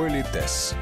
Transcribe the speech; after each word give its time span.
Политес. 0.00 0.74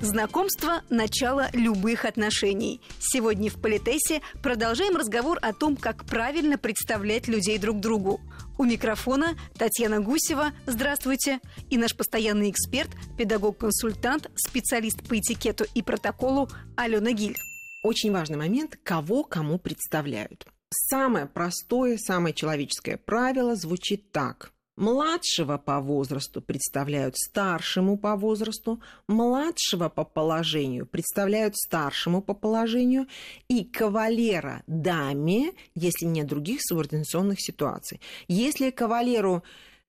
Знакомство– 0.00 0.82
начало 0.90 1.48
любых 1.52 2.04
отношений. 2.04 2.80
Сегодня 2.98 3.50
в 3.50 3.62
Политесе 3.62 4.20
продолжаем 4.42 4.96
разговор 4.96 5.38
о 5.42 5.52
том, 5.52 5.76
как 5.76 6.04
правильно 6.06 6.58
представлять 6.58 7.28
людей 7.28 7.58
друг 7.58 7.78
другу. 7.78 8.20
У 8.58 8.64
микрофона 8.64 9.38
Татьяна 9.56 10.00
Гусева. 10.00 10.54
Здравствуйте. 10.66 11.38
И 11.70 11.78
наш 11.78 11.96
постоянный 11.96 12.50
эксперт, 12.50 12.90
педагог-консультант, 13.16 14.28
специалист 14.34 15.08
по 15.08 15.16
этикету 15.16 15.66
и 15.72 15.82
протоколу 15.82 16.48
Алена 16.76 17.12
Гиль. 17.12 17.36
Очень 17.84 18.10
важный 18.10 18.38
момент, 18.38 18.76
кого 18.82 19.22
кому 19.22 19.60
представляют. 19.60 20.48
Самое 20.70 21.26
простое, 21.26 21.96
самое 21.96 22.34
человеческое 22.34 22.96
правило 22.96 23.54
звучит 23.54 24.10
так. 24.10 24.50
Младшего 24.76 25.56
по 25.56 25.80
возрасту 25.80 26.42
представляют 26.42 27.16
старшему 27.16 27.96
по 27.96 28.14
возрасту, 28.14 28.82
младшего 29.08 29.88
по 29.88 30.04
положению 30.04 30.86
представляют 30.86 31.56
старшему 31.56 32.20
по 32.20 32.34
положению 32.34 33.06
и 33.48 33.64
кавалера 33.64 34.62
даме, 34.66 35.52
если 35.74 36.04
нет 36.04 36.26
других 36.26 36.60
субординационных 36.60 37.40
ситуаций. 37.40 38.02
Если 38.28 38.70
кавалеру 38.70 39.42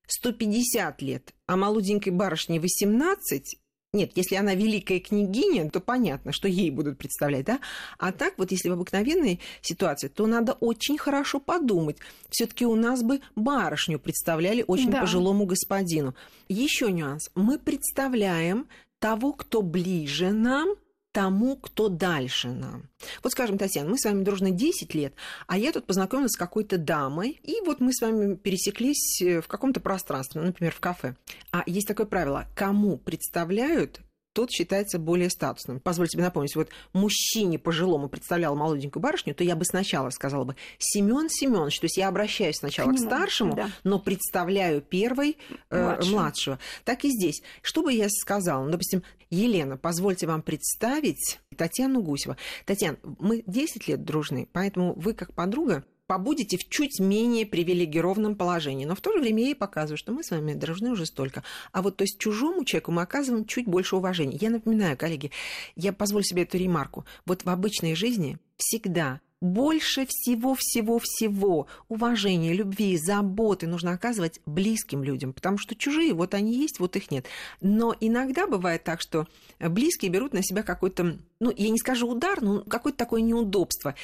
150 0.06 1.02
лет, 1.02 1.34
а 1.46 1.56
молоденькой 1.56 2.14
барышне 2.14 2.58
18, 2.58 3.58
нет, 3.94 4.12
если 4.16 4.34
она 4.34 4.54
великая 4.54 5.00
княгиня, 5.00 5.70
то 5.70 5.80
понятно, 5.80 6.30
что 6.32 6.46
ей 6.46 6.70
будут 6.70 6.98
представлять, 6.98 7.46
да? 7.46 7.58
А 7.98 8.12
так 8.12 8.34
вот, 8.36 8.52
если 8.52 8.68
в 8.68 8.72
обыкновенной 8.72 9.40
ситуации, 9.62 10.08
то 10.08 10.26
надо 10.26 10.52
очень 10.52 10.98
хорошо 10.98 11.40
подумать. 11.40 11.96
все 12.28 12.46
таки 12.46 12.66
у 12.66 12.74
нас 12.74 13.02
бы 13.02 13.20
барышню 13.34 13.98
представляли 13.98 14.62
очень 14.66 14.90
да. 14.90 15.00
пожилому 15.00 15.46
господину. 15.46 16.14
Еще 16.48 16.92
нюанс. 16.92 17.30
Мы 17.34 17.58
представляем 17.58 18.68
того, 18.98 19.32
кто 19.32 19.62
ближе 19.62 20.32
нам– 20.32 20.74
тому, 21.12 21.56
кто 21.56 21.88
дальше 21.88 22.48
нам. 22.48 22.88
Вот 23.22 23.32
скажем, 23.32 23.58
Татьяна, 23.58 23.90
мы 23.90 23.98
с 23.98 24.04
вами 24.04 24.22
дружны 24.22 24.50
10 24.50 24.94
лет, 24.94 25.14
а 25.46 25.58
я 25.58 25.72
тут 25.72 25.86
познакомилась 25.86 26.32
с 26.32 26.38
какой-то 26.38 26.78
дамой, 26.78 27.40
и 27.42 27.60
вот 27.64 27.80
мы 27.80 27.92
с 27.92 28.00
вами 28.00 28.36
пересеклись 28.36 29.20
э, 29.22 29.40
в 29.40 29.48
каком-то 29.48 29.80
пространстве, 29.80 30.40
например, 30.40 30.72
в 30.72 30.80
кафе. 30.80 31.16
А 31.50 31.62
есть 31.66 31.88
такое 31.88 32.06
правило, 32.06 32.46
кому 32.54 32.98
представляют 32.98 34.00
тот 34.38 34.52
считается 34.52 35.00
более 35.00 35.30
статусным. 35.30 35.80
Позвольте 35.80 36.12
себе 36.12 36.22
напомнить, 36.22 36.54
вот 36.54 36.68
мужчине 36.92 37.58
пожилому 37.58 38.08
представлял 38.08 38.54
молоденькую 38.54 39.02
барышню, 39.02 39.34
то 39.34 39.42
я 39.42 39.56
бы 39.56 39.64
сначала 39.64 40.10
сказала 40.10 40.44
бы 40.44 40.54
Семен 40.78 41.28
Семенович, 41.28 41.80
то 41.80 41.86
есть 41.86 41.96
я 41.96 42.06
обращаюсь 42.06 42.54
сначала 42.54 42.86
Понимаю, 42.86 43.08
к 43.08 43.12
старшему, 43.12 43.56
да. 43.56 43.70
но 43.82 43.98
представляю 43.98 44.80
первой 44.80 45.38
э, 45.70 46.00
младшего. 46.04 46.60
Так 46.84 47.04
и 47.04 47.10
здесь. 47.10 47.42
Что 47.62 47.82
бы 47.82 47.92
я 47.92 48.08
сказала? 48.08 48.62
Ну, 48.62 48.70
допустим, 48.70 49.02
Елена, 49.28 49.76
позвольте 49.76 50.28
вам 50.28 50.42
представить 50.42 51.40
Татьяну 51.56 52.00
Гусева. 52.00 52.36
Татьяна, 52.64 52.96
мы 53.18 53.42
10 53.44 53.88
лет 53.88 54.04
дружны, 54.04 54.48
поэтому 54.52 54.94
вы 54.94 55.14
как 55.14 55.34
подруга 55.34 55.84
побудете 56.08 56.56
в 56.56 56.68
чуть 56.68 56.98
менее 56.98 57.46
привилегированном 57.46 58.34
положении. 58.34 58.86
Но 58.86 58.96
в 58.96 59.00
то 59.00 59.12
же 59.12 59.20
время 59.20 59.42
я 59.42 59.48
ей 59.48 59.54
показываю, 59.54 59.98
что 59.98 60.10
мы 60.10 60.24
с 60.24 60.30
вами 60.30 60.54
дружны 60.54 60.90
уже 60.90 61.06
столько. 61.06 61.44
А 61.70 61.82
вот 61.82 61.96
то 61.96 62.02
есть 62.02 62.18
чужому 62.18 62.64
человеку 62.64 62.90
мы 62.90 63.02
оказываем 63.02 63.44
чуть 63.44 63.66
больше 63.66 63.94
уважения. 63.94 64.36
Я 64.40 64.50
напоминаю, 64.50 64.96
коллеги, 64.96 65.30
я 65.76 65.92
позволю 65.92 66.24
себе 66.24 66.42
эту 66.42 66.56
ремарку. 66.58 67.04
Вот 67.26 67.44
в 67.44 67.48
обычной 67.48 67.94
жизни 67.94 68.38
всегда 68.56 69.20
больше 69.40 70.06
всего-всего-всего 70.08 71.68
уважения, 71.88 72.52
любви, 72.52 72.96
заботы 72.96 73.66
нужно 73.66 73.92
оказывать 73.92 74.40
близким 74.46 75.04
людям, 75.04 75.32
потому 75.32 75.58
что 75.58 75.76
чужие, 75.76 76.12
вот 76.12 76.34
они 76.34 76.54
есть, 76.54 76.80
вот 76.80 76.96
их 76.96 77.10
нет. 77.10 77.26
Но 77.60 77.94
иногда 78.00 78.46
бывает 78.46 78.82
так, 78.82 79.00
что 79.00 79.28
близкие 79.60 80.10
берут 80.10 80.32
на 80.32 80.42
себя 80.42 80.62
какой-то, 80.62 81.18
ну, 81.38 81.52
я 81.56 81.70
не 81.70 81.78
скажу 81.78 82.08
удар, 82.08 82.42
но 82.42 82.62
какое-то 82.62 82.98
такое 82.98 83.20
неудобство. 83.20 83.94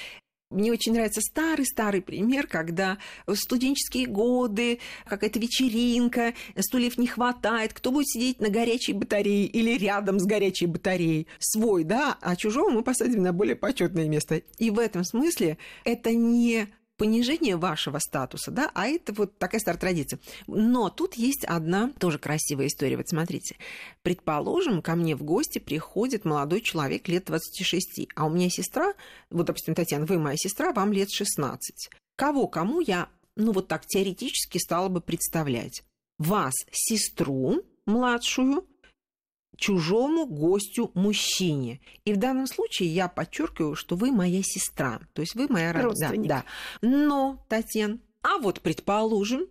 Мне 0.51 0.71
очень 0.73 0.93
нравится 0.93 1.21
старый-старый 1.21 2.01
пример, 2.01 2.47
когда 2.47 2.99
в 3.27 3.35
студенческие 3.35 4.07
годы 4.07 4.79
какая-то 5.05 5.39
вечеринка, 5.41 6.35
стульев 6.59 6.99
не 6.99 7.07
хватает, 7.07 7.73
кто 7.73 7.91
будет 7.91 8.09
сидеть 8.09 8.41
на 8.41 8.51
горячей 8.51 8.93
батарее 8.93 9.47
или 9.47 9.77
рядом 9.77 10.21
с 10.21 10.25
горячей 10.25 10.67
батареей? 10.67 11.27
Свой, 11.39 11.85
да, 11.85 12.19
а 12.21 12.37
чужого 12.37 12.71
мы 12.71 12.83
посадим 12.83 13.23
на 13.23 13.33
более 13.33 13.57
почетное 13.57 14.09
место. 14.09 14.43
И 14.59 14.71
в 14.71 14.79
этом 14.79 15.03
смысле 15.03 15.59
это 15.85 16.13
не 16.15 16.69
понижение 16.97 17.57
вашего 17.57 17.99
статуса, 17.99 18.51
да, 18.51 18.71
а 18.75 18.87
это 18.87 19.13
вот 19.13 19.39
такая 19.39 19.61
старая 19.61 19.81
традиция. 19.81 20.19
Но 20.47 20.91
тут 20.91 21.15
есть 21.15 21.45
одна 21.45 21.91
тоже 21.99 22.19
красивая 22.19 22.69
история. 22.69 22.97
Вот 22.97 23.09
смотрите, 23.09 23.57
предположим, 24.03 24.83
ко 24.83 24.95
мне 24.95 25.17
в 25.17 25.23
гости 25.23 25.59
приходит 25.59 26.25
молодой 26.25 26.61
человек 26.61 27.09
лет 27.09 27.25
26, 27.27 28.09
а 28.15 28.27
у 28.27 28.31
меня 28.31 28.49
сестра, 28.51 28.95
вот, 29.31 29.47
допустим, 29.47 29.75
Татьяна, 29.75 30.07
вы 30.07 30.19
моя 30.19 30.37
сестра, 30.37 30.73
вам 30.73 30.93
лет 30.93 31.11
16. 31.11 31.91
Кого, 32.17 32.47
кому 32.47 32.81
я, 32.81 33.09
ну, 33.37 33.53
вот 33.53 33.69
так 33.69 33.87
теоретически 33.87 34.59
стала 34.59 34.89
бы 34.89 35.01
представлять? 35.01 35.83
Вас, 36.19 36.55
сестру 36.71 37.63
младшую, 37.87 38.67
чужому 39.57 40.27
гостю 40.27 40.91
мужчине. 40.95 41.81
И 42.05 42.13
в 42.13 42.17
данном 42.17 42.47
случае 42.47 42.89
я 42.89 43.09
подчеркиваю, 43.09 43.75
что 43.75 43.97
вы 43.97 44.13
моя 44.13 44.43
сестра, 44.43 45.01
то 45.13 45.21
есть 45.21 45.35
вы 45.35 45.49
моя 45.49 45.73
родственник. 45.73 46.29
Да, 46.29 46.45
да. 46.83 46.89
Но, 46.89 47.45
Татьяна, 47.49 47.99
а 48.23 48.39
вот 48.39 48.61
предположим, 48.61 49.47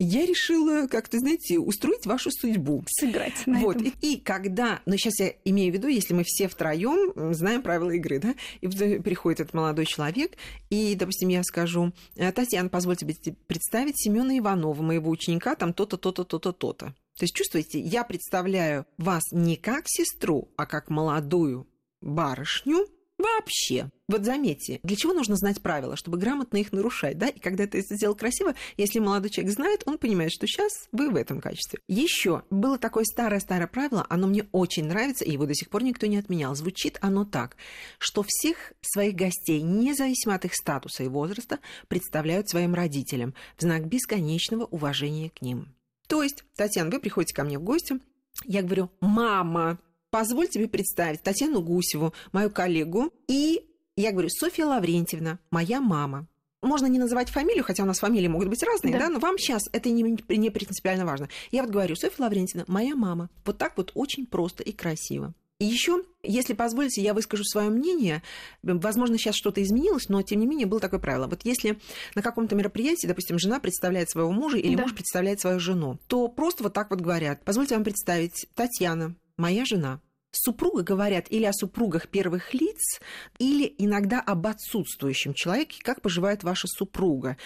я 0.00 0.24
решила, 0.26 0.86
как-то, 0.86 1.18
знаете, 1.18 1.58
устроить 1.58 2.06
вашу 2.06 2.30
судьбу. 2.30 2.84
Сыграть 2.88 3.46
на 3.46 3.58
вот. 3.58 3.76
этом. 3.76 3.92
И, 4.00 4.14
и 4.14 4.20
когда, 4.20 4.80
но 4.86 4.96
сейчас 4.96 5.18
я 5.18 5.32
имею 5.44 5.72
в 5.72 5.76
виду, 5.76 5.88
если 5.88 6.14
мы 6.14 6.22
все 6.24 6.46
втроем 6.46 7.34
знаем 7.34 7.62
правила 7.62 7.90
игры, 7.90 8.20
да, 8.20 8.34
и 8.60 8.68
приходит 9.00 9.40
этот 9.40 9.54
молодой 9.54 9.86
человек, 9.86 10.36
и, 10.70 10.94
допустим, 10.94 11.28
я 11.30 11.42
скажу, 11.42 11.92
«Э, 12.14 12.30
Татьяна, 12.30 12.68
позвольте 12.68 13.06
представить 13.48 14.00
Семена 14.00 14.38
Иванова, 14.38 14.80
моего 14.82 15.10
ученика, 15.10 15.56
там 15.56 15.72
то-то, 15.72 15.96
то-то, 15.96 16.24
то-то, 16.24 16.52
то-то. 16.52 16.94
То 17.18 17.24
есть, 17.24 17.34
чувствуете, 17.34 17.80
я 17.80 18.04
представляю 18.04 18.86
вас 18.96 19.24
не 19.32 19.56
как 19.56 19.84
сестру, 19.86 20.52
а 20.56 20.66
как 20.66 20.88
молодую 20.88 21.68
барышню 22.00 22.86
вообще. 23.18 23.90
Вот 24.06 24.24
заметьте, 24.24 24.78
для 24.84 24.96
чего 24.96 25.12
нужно 25.12 25.34
знать 25.34 25.60
правила? 25.60 25.96
Чтобы 25.96 26.16
грамотно 26.16 26.58
их 26.58 26.72
нарушать, 26.72 27.18
да? 27.18 27.26
И 27.26 27.40
когда 27.40 27.66
ты 27.66 27.80
это 27.80 27.96
сделал 27.96 28.14
красиво, 28.14 28.54
если 28.76 29.00
молодой 29.00 29.30
человек 29.30 29.52
знает, 29.52 29.82
он 29.86 29.98
понимает, 29.98 30.30
что 30.32 30.46
сейчас 30.46 30.88
вы 30.92 31.10
в 31.10 31.16
этом 31.16 31.40
качестве. 31.40 31.80
Еще 31.88 32.44
было 32.50 32.78
такое 32.78 33.04
старое-старое 33.04 33.66
правило, 33.66 34.06
оно 34.08 34.28
мне 34.28 34.46
очень 34.52 34.86
нравится, 34.86 35.24
и 35.24 35.32
его 35.32 35.44
до 35.44 35.54
сих 35.54 35.68
пор 35.68 35.82
никто 35.82 36.06
не 36.06 36.16
отменял. 36.16 36.54
Звучит 36.54 36.98
оно 37.00 37.24
так, 37.24 37.56
что 37.98 38.24
всех 38.26 38.72
своих 38.80 39.16
гостей, 39.16 39.60
независимо 39.60 40.36
от 40.36 40.44
их 40.44 40.54
статуса 40.54 41.02
и 41.02 41.08
возраста, 41.08 41.58
представляют 41.88 42.48
своим 42.48 42.74
родителям 42.74 43.34
в 43.56 43.62
знак 43.62 43.88
бесконечного 43.88 44.64
уважения 44.66 45.30
к 45.30 45.42
ним. 45.42 45.74
То 46.08 46.22
есть, 46.22 46.42
Татьяна, 46.56 46.90
вы 46.90 46.98
приходите 46.98 47.34
ко 47.34 47.44
мне 47.44 47.58
в 47.58 47.62
гости, 47.62 48.00
я 48.44 48.62
говорю, 48.62 48.90
мама, 49.00 49.78
позволь 50.10 50.48
тебе 50.48 50.68
представить 50.68 51.22
Татьяну 51.22 51.60
Гусеву, 51.60 52.14
мою 52.32 52.50
коллегу, 52.50 53.12
и 53.28 53.68
я 53.96 54.12
говорю, 54.12 54.28
Софья 54.30 54.66
Лаврентьевна, 54.66 55.38
моя 55.50 55.80
мама. 55.80 56.26
Можно 56.60 56.86
не 56.86 56.98
называть 56.98 57.30
фамилию, 57.30 57.62
хотя 57.62 57.84
у 57.84 57.86
нас 57.86 58.00
фамилии 58.00 58.26
могут 58.26 58.48
быть 58.48 58.62
разные, 58.64 58.92
да, 58.92 59.00
да 59.00 59.08
но 59.10 59.20
вам 59.20 59.38
сейчас 59.38 59.62
это 59.72 59.90
не, 59.90 60.18
не 60.28 60.50
принципиально 60.50 61.04
важно. 61.04 61.28
Я 61.52 61.62
вот 61.62 61.70
говорю, 61.70 61.94
Софья 61.94 62.24
Лаврентьевна, 62.24 62.64
моя 62.66 62.96
мама. 62.96 63.30
Вот 63.44 63.58
так 63.58 63.76
вот 63.76 63.92
очень 63.94 64.26
просто 64.26 64.64
и 64.64 64.72
красиво. 64.72 65.34
И 65.58 65.64
еще, 65.64 66.04
если 66.22 66.54
позволите, 66.54 67.02
я 67.02 67.14
выскажу 67.14 67.42
свое 67.42 67.68
мнение. 67.68 68.22
Возможно, 68.62 69.18
сейчас 69.18 69.34
что-то 69.34 69.60
изменилось, 69.60 70.08
но 70.08 70.22
тем 70.22 70.38
не 70.38 70.46
менее 70.46 70.66
было 70.66 70.78
такое 70.78 71.00
правило. 71.00 71.26
Вот 71.26 71.44
если 71.44 71.80
на 72.14 72.22
каком-то 72.22 72.54
мероприятии, 72.54 73.08
допустим, 73.08 73.40
жена 73.40 73.58
представляет 73.58 74.08
своего 74.08 74.30
мужа 74.30 74.56
или 74.56 74.76
да. 74.76 74.82
муж 74.82 74.94
представляет 74.94 75.40
свою 75.40 75.58
жену, 75.58 75.98
то 76.06 76.28
просто 76.28 76.62
вот 76.62 76.74
так 76.74 76.90
вот 76.90 77.00
говорят. 77.00 77.44
Позвольте 77.44 77.74
вам 77.74 77.82
представить, 77.82 78.46
Татьяна, 78.54 79.16
моя 79.36 79.64
жена. 79.64 80.00
Супруга 80.30 80.82
говорят 80.82 81.26
или 81.30 81.44
о 81.44 81.52
супругах 81.52 82.06
первых 82.08 82.54
лиц, 82.54 83.00
или 83.38 83.74
иногда 83.78 84.20
об 84.20 84.46
отсутствующем 84.46 85.34
человеке, 85.34 85.80
как 85.82 86.02
поживает 86.02 86.44
ваша 86.44 86.68
супруга. 86.68 87.36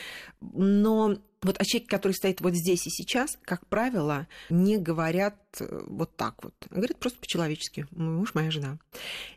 Но 0.41 1.17
вот 1.43 1.61
о 1.61 1.65
человеке, 1.65 1.91
который 1.91 2.13
стоит 2.13 2.41
вот 2.41 2.55
здесь 2.55 2.87
и 2.87 2.91
сейчас, 2.91 3.39
как 3.43 3.67
правило, 3.67 4.27
не 4.49 4.79
говорят 4.79 5.37
э, 5.61 5.85
вот 5.87 6.17
так 6.17 6.43
вот. 6.43 6.55
Говорят 6.71 6.99
просто 6.99 7.19
по-человечески. 7.19 7.87
Мой 7.91 8.17
муж, 8.17 8.35
моя 8.35 8.51
жена. 8.51 8.79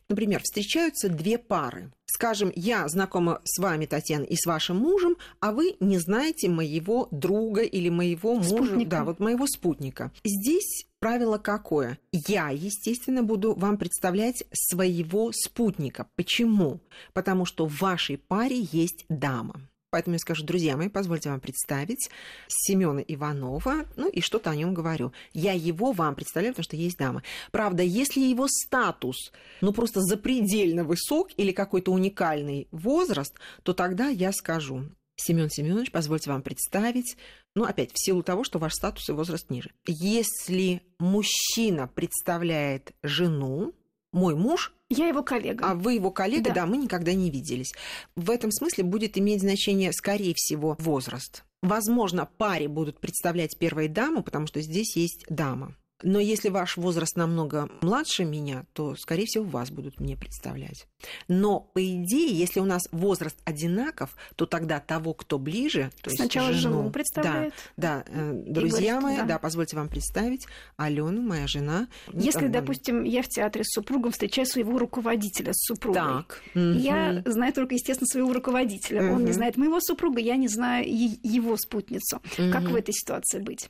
Например, 0.07 0.39
встречаются 0.43 1.09
две 1.09 1.37
пары. 1.37 1.91
Скажем, 2.05 2.51
я 2.55 2.87
знакома 2.87 3.41
с 3.43 3.59
вами, 3.59 3.87
Татьяна, 3.87 4.23
и 4.23 4.35
с 4.35 4.45
вашим 4.45 4.77
мужем, 4.77 5.17
а 5.39 5.51
вы 5.51 5.75
не 5.79 5.97
знаете 5.97 6.47
моего 6.47 7.07
друга 7.11 7.63
или 7.63 7.89
моего 7.89 8.35
мужа, 8.35 8.49
спутника. 8.49 8.89
да, 8.89 9.03
вот 9.03 9.19
моего 9.19 9.47
спутника. 9.47 10.11
Здесь 10.23 10.85
правило 10.99 11.39
какое? 11.39 11.97
Я, 12.11 12.49
естественно, 12.49 13.23
буду 13.23 13.55
вам 13.55 13.77
представлять 13.77 14.43
своего 14.53 15.31
спутника. 15.33 16.07
Почему? 16.15 16.79
Потому 17.13 17.45
что 17.45 17.67
в 17.67 17.79
вашей 17.79 18.17
паре 18.17 18.59
есть 18.71 19.05
дама. 19.09 19.59
Поэтому 19.95 20.15
я 20.15 20.19
скажу, 20.19 20.43
друзья 20.43 20.75
мои, 20.75 20.89
позвольте 20.89 21.29
вам 21.29 21.39
представить 21.39 22.09
Семена 22.49 22.99
Иванова, 22.99 23.85
ну 23.95 24.09
и 24.09 24.19
что-то 24.19 24.49
о 24.49 24.55
нем 24.57 24.73
говорю. 24.73 25.13
Я 25.31 25.53
его 25.53 25.93
вам 25.93 26.15
представляю, 26.15 26.51
потому 26.53 26.65
что 26.65 26.75
есть 26.75 26.97
дама. 26.97 27.23
Правда, 27.51 27.81
если 27.81 28.19
его 28.19 28.47
статус, 28.49 29.31
ну 29.61 29.71
просто 29.71 30.01
запредельно 30.01 30.83
высок 30.83 31.29
или 31.37 31.53
какой-то 31.53 31.93
уникальный 31.93 32.67
возраст, 32.73 33.39
то 33.63 33.71
тогда 33.71 34.09
я 34.09 34.33
скажу, 34.33 34.83
Семен 35.15 35.49
Семенович, 35.49 35.91
позвольте 35.91 36.29
вам 36.29 36.41
представить, 36.41 37.15
ну, 37.55 37.63
опять, 37.63 37.93
в 37.93 38.05
силу 38.05 38.21
того, 38.21 38.43
что 38.43 38.59
ваш 38.59 38.73
статус 38.73 39.07
и 39.07 39.13
возраст 39.13 39.49
ниже. 39.49 39.71
Если 39.87 40.81
мужчина 40.99 41.87
представляет 41.87 42.91
жену, 43.01 43.73
мой 44.11 44.35
муж, 44.35 44.73
я 44.89 45.07
его 45.07 45.23
коллега. 45.23 45.65
А 45.65 45.73
вы 45.75 45.93
его 45.93 46.11
коллега, 46.11 46.49
да. 46.49 46.53
да, 46.53 46.65
мы 46.65 46.77
никогда 46.77 47.13
не 47.13 47.29
виделись. 47.31 47.73
В 48.15 48.29
этом 48.29 48.51
смысле 48.51 48.83
будет 48.83 49.17
иметь 49.17 49.41
значение, 49.41 49.91
скорее 49.91 50.33
всего, 50.35 50.75
возраст. 50.79 51.43
Возможно, 51.61 52.25
паре 52.25 52.67
будут 52.67 52.99
представлять 52.99 53.57
первой 53.57 53.87
даму, 53.87 54.21
потому 54.21 54.45
что 54.45 54.61
здесь 54.61 54.95
есть 54.95 55.25
дама. 55.29 55.75
Но 56.03 56.19
если 56.19 56.49
ваш 56.49 56.75
возраст 56.75 57.15
намного 57.15 57.69
младше 57.81 58.25
меня, 58.25 58.65
то, 58.73 58.95
скорее 58.95 59.25
всего, 59.25 59.45
вас 59.45 59.71
будут 59.71 59.99
мне 59.99 60.17
представлять. 60.17 60.87
Но, 61.27 61.61
по 61.61 61.83
идее, 61.83 62.37
если 62.37 62.59
у 62.59 62.65
нас 62.65 62.83
возраст 62.91 63.37
одинаков, 63.45 64.15
то 64.35 64.45
тогда 64.45 64.79
того, 64.79 65.13
кто 65.13 65.39
ближе... 65.39 65.91
То 66.01 66.09
Сначала 66.09 66.49
есть 66.49 66.59
жену, 66.59 66.79
жену 66.79 66.91
представляет. 66.91 67.53
Да, 67.77 68.03
да 68.03 68.05
э, 68.07 68.43
друзья 68.45 68.99
мои, 68.99 69.17
да. 69.17 69.23
да, 69.23 69.39
позвольте 69.39 69.77
вам 69.77 69.87
представить 69.87 70.47
Алену, 70.75 71.21
моя 71.21 71.47
жена. 71.47 71.87
Если, 72.11 72.41
Там, 72.41 72.51
допустим, 72.51 73.03
я 73.03 73.21
в 73.21 73.29
театре 73.29 73.63
с 73.63 73.73
супругом 73.73 74.11
встречаю 74.11 74.45
своего 74.47 74.77
руководителя 74.77 75.53
с 75.53 75.65
супругой, 75.65 76.01
так. 76.01 76.43
я 76.53 77.21
угу. 77.23 77.31
знаю 77.31 77.53
только, 77.53 77.75
естественно, 77.75 78.07
своего 78.07 78.33
руководителя. 78.33 79.01
Угу. 79.01 79.15
Он 79.15 79.25
не 79.25 79.31
знает 79.31 79.55
моего 79.55 79.79
супруга, 79.79 80.19
я 80.19 80.35
не 80.35 80.49
знаю 80.49 80.85
его 80.85 81.55
спутницу. 81.55 82.17
Угу. 82.37 82.51
Как 82.51 82.63
в 82.63 82.75
этой 82.75 82.93
ситуации 82.93 83.39
быть? 83.39 83.69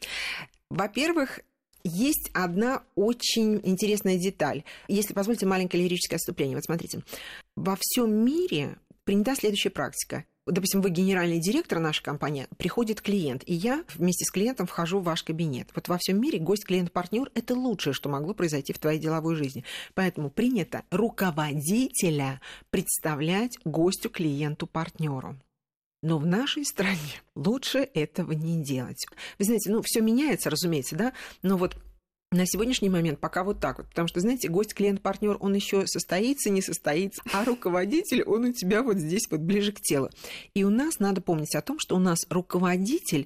Во-первых, 0.70 1.42
есть 1.86 2.32
одна 2.34 2.84
очень 2.96 3.62
интересная 3.64 4.18
деталь. 4.18 4.64
Если 4.88 5.14
позволите 5.14 5.46
маленькое 5.46 5.84
лирическое 5.84 6.18
отступление. 6.18 6.58
Вот 6.58 6.66
смотрите. 6.66 7.02
Во 7.56 7.78
всем 7.80 8.12
мире 8.12 8.78
принята 9.04 9.36
следующая 9.36 9.70
практика. 9.70 10.26
Допустим, 10.48 10.82
вы 10.82 10.92
генеральный 10.92 11.40
директор 11.40 11.80
нашей 11.80 12.04
компании, 12.04 12.48
приходит 12.58 13.02
клиент, 13.02 13.42
и 13.48 13.54
я 13.54 13.84
вместе 13.96 14.26
с 14.26 14.32
клиентом 14.32 14.68
вхожу 14.68 15.00
в 15.00 15.04
ваш 15.04 15.24
кабинет. 15.24 15.70
Вот 15.74 15.88
во 15.88 15.98
всем 15.98 16.22
мире 16.22 16.38
гость, 16.38 16.66
клиент, 16.66 16.92
партнер– 16.92 17.32
это 17.34 17.56
лучшее, 17.56 17.94
что 17.94 18.10
могло 18.10 18.36
произойти 18.36 18.72
в 18.72 18.78
твоей 18.78 19.00
деловой 19.00 19.36
жизни. 19.36 19.64
Поэтому 19.96 20.30
принято 20.30 20.84
руководителя 20.92 22.42
представлять 22.70 23.58
гостю, 23.66 24.12
клиенту, 24.12 24.68
партнеру. 24.68 25.36
Но 26.06 26.20
в 26.20 26.26
нашей 26.28 26.64
стране 26.66 27.24
лучше 27.34 27.80
этого 27.80 28.34
не 28.34 28.64
делать. 28.64 29.08
Вы 29.40 29.46
знаете, 29.46 29.72
ну, 29.72 29.82
все 29.82 30.02
меняется, 30.02 30.52
разумеется, 30.52 30.96
да, 30.96 31.14
но 31.42 31.58
вот 31.58 31.78
на 32.32 32.46
сегодняшний 32.46 32.90
момент 32.90 33.20
пока 33.20 33.44
вот 33.44 33.60
так 33.60 33.80
вот. 33.80 33.90
Потому 33.90 34.08
что, 34.08 34.20
знаете, 34.20 34.48
гость, 34.48 34.76
клиент, 34.76 35.02
партнер, 35.02 35.38
он 35.40 35.56
еще 35.56 35.88
состоится, 35.88 36.52
не 36.52 36.62
состоится, 36.62 37.24
а 37.34 37.44
руководитель, 37.44 38.22
он 38.22 38.46
у 38.46 38.54
тебя 38.54 38.84
вот 38.84 38.98
здесь 38.98 39.28
вот 39.32 39.40
ближе 39.40 39.72
к 39.72 39.82
телу. 39.82 40.12
И 40.54 40.64
у 40.64 40.70
нас 40.70 41.00
надо 41.00 41.22
помнить 41.22 41.56
о 41.56 41.62
том, 41.62 41.80
что 41.80 41.96
у 41.96 42.00
нас 42.00 42.28
руководитель 42.30 43.26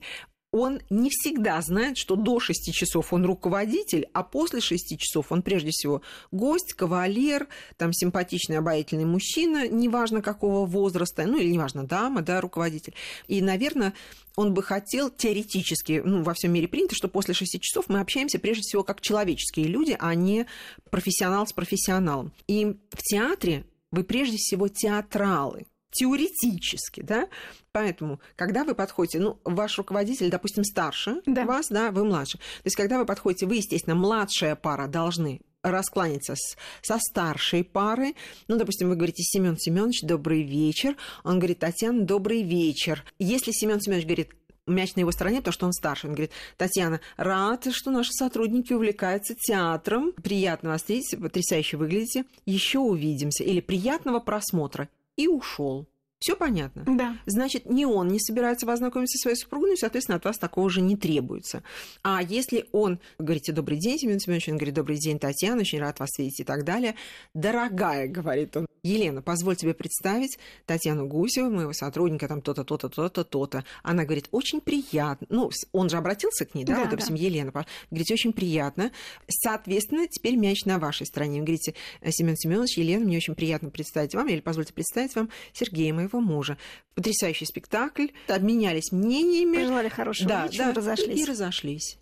он 0.52 0.82
не 0.90 1.10
всегда 1.10 1.62
знает, 1.62 1.98
что 1.98 2.16
до 2.16 2.40
6 2.40 2.74
часов 2.74 3.14
он 3.14 3.26
руководитель, 3.26 4.08
а 4.14 4.24
после 4.24 4.62
6 4.62 4.98
часов 5.00 5.32
он 5.32 5.44
прежде 5.44 5.70
всего 5.72 6.02
гость, 6.32 6.74
кавалер, 6.74 7.48
там 7.78 7.94
симпатичный, 7.94 8.58
обаятельный 8.58 9.06
мужчина, 9.06 9.68
неважно 9.68 10.22
какого 10.22 10.66
возраста, 10.66 11.26
ну 11.26 11.38
или 11.38 11.52
неважно, 11.52 11.84
дама, 11.84 12.22
да, 12.22 12.42
руководитель. 12.42 12.96
И, 13.28 13.42
наверное, 13.42 13.94
он 14.36 14.54
бы 14.54 14.64
хотел 14.64 15.10
теоретически, 15.10 16.02
ну, 16.04 16.24
во 16.24 16.34
всем 16.34 16.52
мире 16.52 16.68
принято, 16.68 16.96
что 16.96 17.08
после 17.08 17.34
6 17.34 17.62
часов 17.62 17.86
мы 17.88 18.00
общаемся 18.00 18.40
прежде 18.40 18.64
всего 18.64 18.84
как 18.84 19.02
человеческие 19.02 19.68
люди, 19.68 19.96
а 20.00 20.16
не 20.16 20.48
профессионал 20.90 21.46
с 21.46 21.54
профессионалом. 21.54 22.32
И 22.48 22.76
в 22.92 23.04
театре 23.04 23.66
вы 23.92 24.04
прежде 24.04 24.38
всего 24.38 24.68
театралы 24.68 25.66
теоретически, 25.92 27.02
да, 27.02 27.28
поэтому, 27.72 28.20
когда 28.36 28.64
вы 28.64 28.76
подходите, 28.76 29.20
ну, 29.20 29.40
ваш 29.44 29.78
руководитель, 29.78 30.30
допустим, 30.30 30.64
старше 30.64 31.22
да. 31.26 31.46
вас, 31.46 31.68
да, 31.70 31.92
вы 31.92 32.06
младше, 32.06 32.38
то 32.38 32.66
есть, 32.66 32.76
когда 32.76 33.00
вы 33.00 33.06
подходите, 33.06 33.46
вы, 33.46 33.56
естественно, 33.56 33.96
младшая 33.96 34.56
пара 34.56 34.88
должны 34.88 35.42
раскланяться 35.62 36.36
с, 36.36 36.58
со 36.82 36.98
старшей 37.00 37.64
парой. 37.64 38.16
Ну, 38.48 38.58
допустим, 38.58 38.90
вы 38.90 38.96
говорите, 38.96 39.24
Семен 39.24 39.58
Семенович, 39.58 40.04
добрый 40.04 40.44
вечер. 40.44 40.96
Он 41.26 41.38
говорит, 41.38 41.60
Татьяна, 41.60 42.04
добрый 42.04 42.44
вечер. 42.44 43.04
Если 43.20 43.52
Семен 43.52 43.82
Семенович 43.82 44.06
говорит, 44.06 44.30
мяч 44.68 44.96
на 44.96 45.02
его 45.02 45.12
стороне, 45.12 45.38
потому 45.38 45.54
что 45.54 45.66
он 45.66 45.74
старше. 45.74 46.08
Он 46.08 46.14
говорит, 46.14 46.32
Татьяна, 46.58 47.02
рад, 47.18 47.68
что 47.72 47.92
наши 47.92 48.12
сотрудники 48.14 48.72
увлекаются 48.74 49.36
театром. 49.36 50.14
Приятно 50.14 50.70
вас 50.70 50.88
видеть, 50.88 51.20
потрясающе 51.20 51.78
выглядите. 51.78 52.26
Еще 52.46 52.80
увидимся. 52.80 53.44
Или 53.44 53.60
приятного 53.60 54.20
просмотра 54.20 54.88
и 55.20 55.28
ушел. 55.28 55.86
Все 56.20 56.36
понятно? 56.36 56.84
Да. 56.86 57.18
Значит, 57.26 57.70
ни 57.70 57.86
он 57.86 58.10
не 58.10 58.20
собирается 58.20 58.66
вас 58.66 58.80
знакомиться 58.80 59.18
со 59.18 59.22
своей 59.22 59.38
супругой, 59.38 59.70
ну 59.70 59.76
и, 59.76 59.78
соответственно, 59.78 60.18
от 60.18 60.26
вас 60.26 60.38
такого 60.38 60.70
же 60.70 60.82
не 60.82 60.98
требуется. 60.98 61.64
А 62.04 62.22
если 62.22 62.68
он, 62.74 63.00
говорите, 63.18 63.54
добрый 63.54 63.80
день, 63.80 63.98
Семен 63.98 64.20
Семенович, 64.20 64.50
он 64.50 64.58
говорит, 64.58 64.76
добрый 64.76 64.98
день, 64.98 65.18
Татьяна, 65.18 65.62
очень 65.62 65.80
рад 65.80 66.00
вас 66.00 66.18
видеть 66.18 66.42
и 66.42 66.44
так 66.44 66.66
далее. 66.66 66.96
Дорогая, 67.34 68.08
говорит 68.08 68.58
он, 68.58 68.68
Елена, 68.84 69.22
позволь 69.22 69.56
тебе 69.56 69.74
представить 69.74 70.40
Татьяну 70.66 71.08
Гусеву, 71.08 71.50
моего 71.50 71.74
сотрудника, 71.74 72.28
там 72.28 72.42
то-то, 72.42 72.64
то-то, 72.64 72.90
то-то, 72.90 73.24
то-то. 73.24 73.66
Она 73.84 74.04
говорит, 74.04 74.28
очень 74.32 74.62
приятно. 74.62 75.28
Ну, 75.30 75.52
он 75.72 75.90
же 75.90 75.98
обратился 75.98 76.46
к 76.46 76.56
ней, 76.56 76.66
да, 76.66 76.76
да 76.76 76.80
вот, 76.82 76.90
допустим, 76.90 77.16
да. 77.16 77.22
Елена. 77.22 77.52
Говорите, 77.92 78.14
очень 78.14 78.34
приятно. 78.34 78.92
Соответственно, 79.30 80.08
теперь 80.08 80.36
мяч 80.36 80.66
на 80.66 80.80
вашей 80.80 81.06
стороне. 81.06 81.40
Вы 81.40 81.46
говорите, 81.46 81.76
Семен 82.10 82.38
Семенович, 82.38 82.78
Елена, 82.78 83.06
мне 83.06 83.18
очень 83.18 83.36
приятно 83.36 83.70
представить 83.70 84.16
вам, 84.16 84.28
или 84.28 84.40
позвольте 84.40 84.74
представить 84.74 85.16
вам 85.16 85.30
Сергея, 85.54 85.94
моего 85.94 86.09
своего 86.10 86.26
мужа. 86.26 86.58
Потрясающий 86.96 87.46
спектакль, 87.46 88.08
обменялись 88.28 88.92
мнениями. 88.92 89.58
Пожелали 89.58 89.90
хорошего 89.90 90.30
да, 90.30 90.48
вечера, 90.48 90.66
да, 90.66 90.74
разошлись. 90.74 91.20
И, 91.20 91.22
и 91.22 91.26
разошлись. 91.26 91.98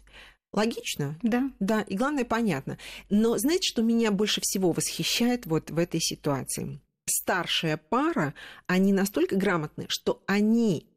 Логично? 0.53 1.19
Да. 1.21 1.51
Да, 1.59 1.81
и 1.81 1.95
главное, 1.95 2.25
понятно. 2.25 2.77
Но 3.09 3.37
знаете, 3.37 3.67
что 3.67 3.81
меня 3.81 4.11
больше 4.11 4.41
всего 4.41 4.71
восхищает 4.71 5.45
вот 5.45 5.69
в 5.69 5.77
этой 5.77 5.99
ситуации? 5.99 6.79
Старшая 7.09 7.77
пара, 7.77 8.33
они 8.65 8.91
настолько 8.93 9.35
грамотны, 9.35 9.85
что 9.89 10.23
они 10.25 10.87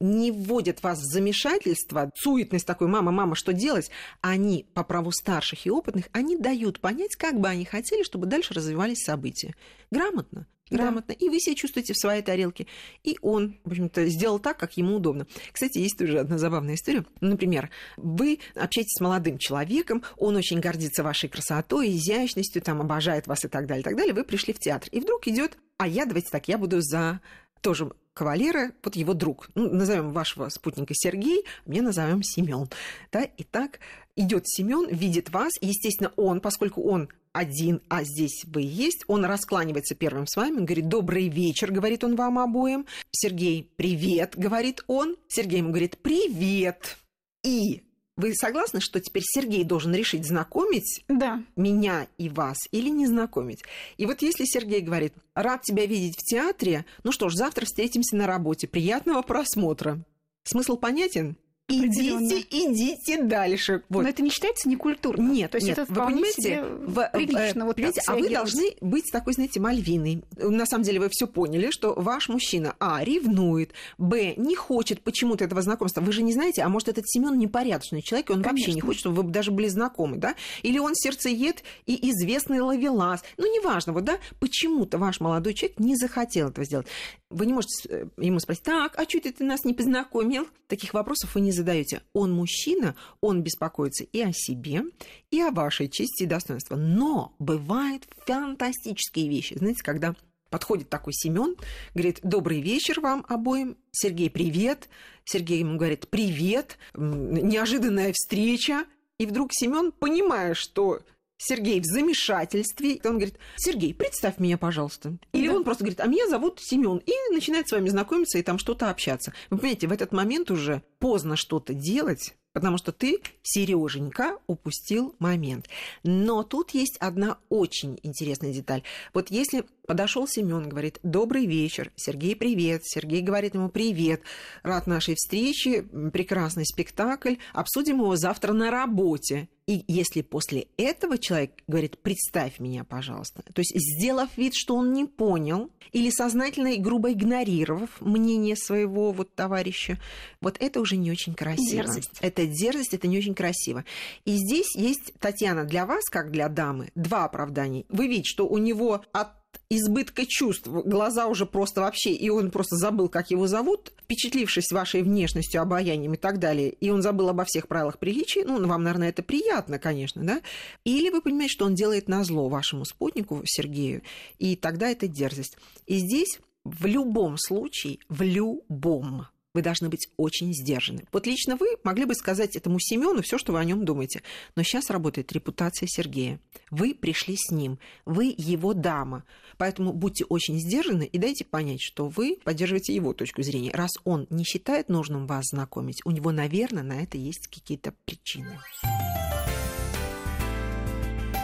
не 0.00 0.30
вводят 0.30 0.82
вас 0.82 1.00
в 1.00 1.04
замешательство, 1.04 2.12
суетность 2.14 2.66
такой, 2.66 2.86
мама, 2.86 3.10
мама, 3.10 3.34
что 3.34 3.52
делать? 3.52 3.90
Они, 4.20 4.66
по 4.72 4.84
праву 4.84 5.10
старших 5.10 5.66
и 5.66 5.70
опытных, 5.70 6.06
они 6.12 6.36
дают 6.36 6.78
понять, 6.78 7.16
как 7.16 7.40
бы 7.40 7.48
они 7.48 7.64
хотели, 7.64 8.04
чтобы 8.04 8.26
дальше 8.26 8.54
развивались 8.54 9.02
события. 9.02 9.56
Грамотно 9.90 10.46
грамотно, 10.70 11.14
да. 11.18 11.26
и 11.26 11.28
вы 11.28 11.40
себя 11.40 11.54
чувствуете 11.54 11.92
в 11.92 11.98
своей 11.98 12.22
тарелке. 12.22 12.66
И 13.04 13.18
он, 13.22 13.58
в 13.64 13.70
общем-то, 13.70 14.06
сделал 14.06 14.38
так, 14.38 14.58
как 14.58 14.76
ему 14.76 14.96
удобно. 14.96 15.26
Кстати, 15.52 15.78
есть 15.78 15.98
тоже 15.98 16.18
одна 16.18 16.38
забавная 16.38 16.74
история. 16.74 17.04
Например, 17.20 17.70
вы 17.96 18.40
общаетесь 18.54 18.96
с 18.96 19.00
молодым 19.00 19.38
человеком, 19.38 20.02
он 20.16 20.36
очень 20.36 20.60
гордится 20.60 21.02
вашей 21.02 21.28
красотой, 21.28 21.90
изящностью, 21.96 22.62
там, 22.62 22.80
обожает 22.80 23.26
вас 23.26 23.44
и 23.44 23.48
так 23.48 23.66
далее, 23.66 23.82
и 23.82 23.84
так 23.84 23.96
далее. 23.96 24.14
Вы 24.14 24.24
пришли 24.24 24.52
в 24.52 24.58
театр, 24.58 24.88
и 24.92 25.00
вдруг 25.00 25.26
идет, 25.26 25.58
а 25.76 25.86
я, 25.86 26.04
давайте 26.04 26.28
так, 26.30 26.48
я 26.48 26.58
буду 26.58 26.80
за 26.80 27.20
тоже 27.60 27.90
кавалера, 28.18 28.72
вот 28.82 28.96
его 28.96 29.14
друг. 29.14 29.48
Ну, 29.54 29.70
назовем 29.70 30.10
вашего 30.10 30.48
спутника 30.48 30.92
Сергей, 30.94 31.44
мне 31.66 31.82
назовем 31.82 32.22
Семен. 32.22 32.68
Да, 33.12 33.26
итак, 33.36 33.78
идет 34.16 34.48
Семен, 34.48 34.88
видит 34.88 35.30
вас, 35.30 35.52
и, 35.60 35.68
естественно, 35.68 36.12
он, 36.16 36.40
поскольку 36.40 36.82
он 36.82 37.08
один, 37.38 37.80
а 37.88 38.02
здесь 38.04 38.44
вы 38.46 38.62
есть. 38.62 39.04
Он 39.06 39.24
раскланивается 39.24 39.94
первым 39.94 40.26
с 40.26 40.36
вами, 40.36 40.64
говорит 40.64 40.88
«добрый 40.88 41.28
вечер», 41.28 41.70
говорит 41.70 42.04
он 42.04 42.16
вам 42.16 42.38
обоим. 42.38 42.86
Сергей 43.12 43.70
«привет», 43.76 44.34
говорит 44.36 44.82
он. 44.88 45.16
Сергей 45.28 45.58
ему 45.58 45.70
говорит 45.70 45.98
«привет». 45.98 46.98
И 47.44 47.82
вы 48.16 48.34
согласны, 48.34 48.80
что 48.80 49.00
теперь 49.00 49.22
Сергей 49.24 49.62
должен 49.62 49.94
решить, 49.94 50.26
знакомить 50.26 51.04
да. 51.06 51.44
меня 51.54 52.08
и 52.18 52.28
вас 52.28 52.58
или 52.72 52.88
не 52.88 53.06
знакомить? 53.06 53.62
И 53.96 54.06
вот 54.06 54.22
если 54.22 54.44
Сергей 54.44 54.80
говорит, 54.80 55.14
рад 55.34 55.62
тебя 55.62 55.86
видеть 55.86 56.16
в 56.16 56.24
театре, 56.24 56.84
ну 57.04 57.12
что 57.12 57.28
ж, 57.28 57.34
завтра 57.34 57.64
встретимся 57.64 58.16
на 58.16 58.26
работе, 58.26 58.66
приятного 58.66 59.22
просмотра. 59.22 60.04
Смысл 60.42 60.76
понятен? 60.76 61.36
Идите, 61.68 62.46
идите 62.50 63.22
дальше. 63.22 63.82
Вот. 63.88 64.02
Но 64.02 64.08
это 64.08 64.22
не 64.22 64.30
считается 64.30 64.68
некультурно. 64.68 65.30
Нет, 65.30 65.50
то 65.50 65.58
есть 65.58 65.68
нет, 65.68 65.78
это 65.78 65.92
вы 65.92 66.06
понимаете, 66.06 66.64
в, 66.64 67.10
прилично. 67.12 67.66
Вот 67.66 67.76
понимаете, 67.76 68.02
а 68.06 68.14
вы 68.14 68.28
должны 68.28 68.76
быть 68.80 69.10
такой, 69.12 69.34
знаете, 69.34 69.60
мальвиной. 69.60 70.24
На 70.36 70.66
самом 70.66 70.84
деле 70.84 71.00
вы 71.00 71.08
все 71.10 71.26
поняли, 71.26 71.70
что 71.70 71.94
ваш 71.94 72.28
мужчина, 72.28 72.74
а, 72.80 73.04
ревнует, 73.04 73.72
б, 73.98 74.34
не 74.36 74.56
хочет 74.56 75.02
почему-то 75.02 75.44
этого 75.44 75.62
знакомства. 75.62 76.00
Вы 76.00 76.12
же 76.12 76.22
не 76.22 76.32
знаете, 76.32 76.62
а 76.62 76.68
может, 76.68 76.88
этот 76.88 77.08
Семен 77.08 77.38
непорядочный 77.38 78.02
человек, 78.02 78.30
и 78.30 78.32
он 78.32 78.42
Конечно. 78.42 78.58
вообще 78.58 78.74
не 78.74 78.80
хочет, 78.80 79.00
чтобы 79.00 79.22
вы 79.22 79.30
даже 79.30 79.50
были 79.50 79.68
знакомы, 79.68 80.16
да? 80.16 80.34
Или 80.62 80.78
он 80.78 80.94
сердцеед 80.94 81.62
и 81.86 82.10
известный 82.10 82.60
ловелас. 82.60 83.22
Ну, 83.36 83.44
неважно, 83.46 83.92
вот, 83.92 84.04
да, 84.04 84.18
почему-то 84.40 84.98
ваш 84.98 85.20
молодой 85.20 85.54
человек 85.54 85.78
не 85.78 85.96
захотел 85.96 86.48
этого 86.48 86.64
сделать. 86.64 86.86
Вы 87.30 87.46
не 87.46 87.52
можете 87.52 87.88
э, 87.88 88.06
ему 88.16 88.40
спросить, 88.40 88.62
так, 88.62 88.98
а 88.98 89.04
что 89.04 89.20
ты 89.20 89.44
нас 89.44 89.64
не 89.64 89.74
познакомил? 89.74 90.46
Таких 90.66 90.94
вопросов 90.94 91.34
вы 91.34 91.42
не 91.42 91.52
задаете. 91.58 92.02
Он 92.12 92.32
мужчина, 92.32 92.94
он 93.20 93.42
беспокоится 93.42 94.04
и 94.04 94.20
о 94.22 94.32
себе, 94.32 94.82
и 95.30 95.40
о 95.40 95.50
вашей 95.50 95.88
чести 95.88 96.24
и 96.24 96.26
достоинстве. 96.26 96.76
Но 96.76 97.34
бывают 97.38 98.08
фантастические 98.26 99.28
вещи. 99.28 99.56
Знаете, 99.58 99.82
когда 99.82 100.14
подходит 100.50 100.88
такой 100.88 101.12
Семен, 101.12 101.56
говорит, 101.94 102.20
добрый 102.22 102.60
вечер 102.60 103.00
вам 103.00 103.24
обоим, 103.28 103.76
Сергей, 103.90 104.30
привет. 104.30 104.88
Сергей 105.24 105.60
ему 105.60 105.76
говорит, 105.76 106.08
привет, 106.08 106.78
неожиданная 106.94 108.12
встреча. 108.12 108.84
И 109.18 109.26
вдруг 109.26 109.52
Семен, 109.52 109.92
понимая, 109.92 110.54
что 110.54 111.00
Сергей 111.38 111.80
в 111.80 111.84
замешательстве. 111.84 113.00
Он 113.04 113.12
говорит, 113.12 113.38
Сергей, 113.56 113.94
представь 113.94 114.38
меня, 114.38 114.58
пожалуйста. 114.58 115.16
Или 115.32 115.48
да. 115.48 115.54
он 115.54 115.64
просто 115.64 115.84
говорит, 115.84 116.00
а 116.00 116.06
меня 116.06 116.28
зовут 116.28 116.60
Семен. 116.60 116.98
И 116.98 117.12
начинает 117.32 117.68
с 117.68 117.72
вами 117.72 117.88
знакомиться 117.88 118.38
и 118.38 118.42
там 118.42 118.58
что-то 118.58 118.90
общаться. 118.90 119.32
Вы 119.48 119.58
понимаете, 119.58 119.86
в 119.86 119.92
этот 119.92 120.12
момент 120.12 120.50
уже 120.50 120.82
поздно 120.98 121.36
что-то 121.36 121.74
делать, 121.74 122.34
потому 122.52 122.76
что 122.76 122.90
ты, 122.90 123.20
Сереженька, 123.42 124.38
упустил 124.48 125.14
момент. 125.20 125.68
Но 126.02 126.42
тут 126.42 126.70
есть 126.70 126.96
одна 126.98 127.38
очень 127.48 128.00
интересная 128.02 128.52
деталь. 128.52 128.82
Вот 129.14 129.30
если 129.30 129.64
подошел 129.86 130.26
Семен, 130.26 130.68
говорит, 130.68 130.98
добрый 131.04 131.46
вечер, 131.46 131.92
Сергей, 131.94 132.34
привет, 132.34 132.82
Сергей 132.84 133.22
говорит 133.22 133.54
ему, 133.54 133.68
привет, 133.68 134.22
рад 134.64 134.88
нашей 134.88 135.14
встрече, 135.14 135.82
прекрасный 136.12 136.66
спектакль, 136.66 137.36
обсудим 137.54 137.98
его 138.00 138.16
завтра 138.16 138.52
на 138.52 138.72
работе. 138.72 139.48
И 139.68 139.84
если 139.86 140.22
после 140.22 140.68
этого 140.78 141.18
человек 141.18 141.52
говорит, 141.66 141.98
представь 141.98 142.58
меня, 142.58 142.84
пожалуйста, 142.84 143.42
то 143.42 143.60
есть 143.60 143.74
сделав 143.76 144.30
вид, 144.38 144.54
что 144.54 144.74
он 144.74 144.94
не 144.94 145.04
понял, 145.04 145.70
или 145.92 146.08
сознательно 146.08 146.68
и 146.68 146.78
грубо 146.78 147.12
игнорировав 147.12 148.00
мнение 148.00 148.56
своего 148.56 149.12
вот 149.12 149.34
товарища, 149.34 149.98
вот 150.40 150.56
это 150.58 150.80
уже 150.80 150.96
не 150.96 151.10
очень 151.10 151.34
красиво. 151.34 151.82
Дерзость. 151.82 152.18
Это 152.22 152.46
дерзость, 152.46 152.94
это 152.94 153.08
не 153.08 153.18
очень 153.18 153.34
красиво. 153.34 153.84
И 154.24 154.36
здесь 154.36 154.74
есть, 154.74 155.12
Татьяна, 155.20 155.64
для 155.64 155.84
вас, 155.84 156.06
как 156.06 156.30
для 156.30 156.48
дамы, 156.48 156.90
два 156.94 157.24
оправдания. 157.24 157.84
Вы 157.90 158.08
видите, 158.08 158.30
что 158.30 158.48
у 158.48 158.56
него 158.56 159.02
от 159.12 159.37
избытка 159.70 160.24
чувств, 160.26 160.66
глаза 160.66 161.26
уже 161.26 161.44
просто 161.44 161.82
вообще, 161.82 162.12
и 162.12 162.30
он 162.30 162.50
просто 162.50 162.76
забыл, 162.76 163.08
как 163.08 163.30
его 163.30 163.46
зовут, 163.46 163.92
впечатлившись 164.02 164.72
вашей 164.72 165.02
внешностью, 165.02 165.60
обаянием 165.60 166.14
и 166.14 166.16
так 166.16 166.38
далее, 166.38 166.70
и 166.70 166.90
он 166.90 167.02
забыл 167.02 167.28
обо 167.28 167.44
всех 167.44 167.68
правилах 167.68 167.98
приличия, 167.98 168.44
ну, 168.44 168.66
вам, 168.66 168.82
наверное, 168.82 169.10
это 169.10 169.22
приятно, 169.22 169.78
конечно, 169.78 170.24
да? 170.24 170.40
Или 170.84 171.10
вы 171.10 171.20
понимаете, 171.20 171.52
что 171.52 171.66
он 171.66 171.74
делает 171.74 172.08
на 172.08 172.24
зло 172.24 172.48
вашему 172.48 172.84
спутнику 172.84 173.42
Сергею, 173.44 174.02
и 174.38 174.56
тогда 174.56 174.88
это 174.88 175.06
дерзость. 175.06 175.58
И 175.86 175.98
здесь 175.98 176.38
в 176.64 176.86
любом 176.86 177.36
случае, 177.38 177.98
в 178.08 178.22
любом 178.22 179.26
вы 179.58 179.62
должны 179.62 179.88
быть 179.88 180.08
очень 180.16 180.54
сдержаны. 180.54 181.04
Вот 181.12 181.26
лично 181.26 181.56
вы 181.56 181.66
могли 181.82 182.04
бы 182.04 182.14
сказать 182.14 182.54
этому 182.54 182.78
Семену 182.78 183.22
все, 183.22 183.38
что 183.38 183.52
вы 183.52 183.58
о 183.58 183.64
нем 183.64 183.84
думаете. 183.84 184.22
Но 184.54 184.62
сейчас 184.62 184.88
работает 184.88 185.32
репутация 185.32 185.88
Сергея. 185.88 186.38
Вы 186.70 186.94
пришли 186.94 187.34
с 187.36 187.50
ним, 187.50 187.80
вы 188.06 188.32
его 188.36 188.72
дама. 188.72 189.24
Поэтому 189.56 189.92
будьте 189.92 190.24
очень 190.24 190.60
сдержаны 190.60 191.02
и 191.04 191.18
дайте 191.18 191.44
понять, 191.44 191.82
что 191.82 192.06
вы 192.08 192.38
поддерживаете 192.44 192.94
его 192.94 193.12
точку 193.12 193.42
зрения. 193.42 193.72
Раз 193.72 193.90
он 194.04 194.28
не 194.30 194.44
считает 194.44 194.88
нужным 194.88 195.26
вас 195.26 195.46
знакомить, 195.50 196.00
у 196.04 196.12
него, 196.12 196.30
наверное, 196.30 196.84
на 196.84 197.02
это 197.02 197.18
есть 197.18 197.48
какие-то 197.48 197.92
причины. 198.04 198.60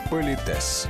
Политес. 0.08 0.86